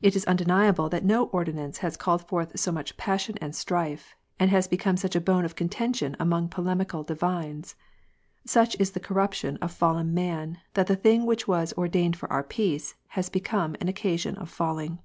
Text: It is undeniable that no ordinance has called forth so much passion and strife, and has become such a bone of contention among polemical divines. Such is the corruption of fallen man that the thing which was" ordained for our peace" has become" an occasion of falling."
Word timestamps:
It 0.00 0.16
is 0.16 0.24
undeniable 0.26 0.88
that 0.88 1.04
no 1.04 1.26
ordinance 1.26 1.78
has 1.86 1.96
called 1.96 2.26
forth 2.26 2.58
so 2.58 2.72
much 2.72 2.96
passion 2.96 3.36
and 3.40 3.54
strife, 3.54 4.16
and 4.36 4.50
has 4.50 4.66
become 4.66 4.96
such 4.96 5.14
a 5.14 5.20
bone 5.20 5.44
of 5.44 5.54
contention 5.54 6.16
among 6.18 6.48
polemical 6.48 7.04
divines. 7.04 7.76
Such 8.44 8.74
is 8.80 8.90
the 8.90 8.98
corruption 8.98 9.58
of 9.58 9.70
fallen 9.70 10.12
man 10.12 10.58
that 10.74 10.88
the 10.88 10.96
thing 10.96 11.26
which 11.26 11.46
was" 11.46 11.72
ordained 11.78 12.16
for 12.16 12.28
our 12.32 12.42
peace" 12.42 12.96
has 13.10 13.28
become" 13.30 13.76
an 13.80 13.86
occasion 13.86 14.34
of 14.34 14.50
falling." 14.50 14.98